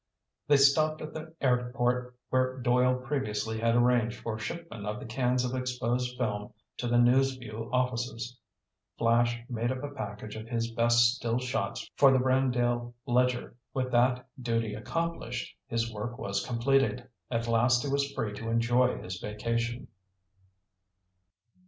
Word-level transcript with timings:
They 0.47 0.57
stopped 0.57 0.99
at 1.03 1.13
the 1.13 1.35
airport 1.41 2.17
where 2.31 2.57
Doyle 2.57 2.95
previously 2.95 3.59
had 3.59 3.75
arranged 3.75 4.19
for 4.23 4.39
shipment 4.39 4.83
of 4.87 4.99
the 4.99 5.05
cans 5.05 5.45
of 5.45 5.53
exposed 5.53 6.17
film 6.17 6.51
to 6.77 6.87
the 6.87 6.97
News 6.97 7.35
Vue 7.35 7.69
offices. 7.71 8.35
Flash 8.97 9.37
made 9.47 9.71
up 9.71 9.83
a 9.83 9.89
package 9.89 10.35
of 10.35 10.47
his 10.47 10.71
best 10.71 11.13
"still" 11.13 11.37
shots 11.37 11.87
for 11.97 12.11
the 12.11 12.17
Brandale 12.17 12.95
Ledger. 13.05 13.55
With 13.75 13.91
that 13.91 14.27
duty 14.41 14.73
accomplished, 14.73 15.55
his 15.67 15.93
work 15.93 16.17
was 16.17 16.43
completed. 16.43 17.07
At 17.29 17.47
last 17.47 17.83
he 17.83 17.87
was 17.91 18.11
free 18.13 18.33
to 18.33 18.49
enjoy 18.49 18.99
his 19.03 19.19
vacation. 19.19 19.87